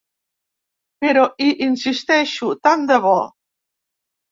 Però 1.05 1.25
hi 1.41 1.51
insisteixo, 1.67 2.51
tant 2.69 2.91
de 2.95 3.01
bo! 3.07 3.15